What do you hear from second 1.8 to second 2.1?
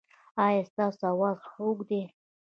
دی؟